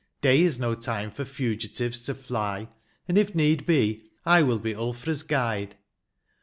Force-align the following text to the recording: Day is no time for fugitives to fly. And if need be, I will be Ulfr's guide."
Day 0.21 0.41
is 0.41 0.59
no 0.59 0.73
time 0.73 1.11
for 1.11 1.25
fugitives 1.25 2.01
to 2.01 2.15
fly. 2.15 2.69
And 3.07 3.19
if 3.19 3.35
need 3.35 3.67
be, 3.67 4.09
I 4.25 4.41
will 4.41 4.57
be 4.57 4.73
Ulfr's 4.73 5.21
guide." 5.21 5.75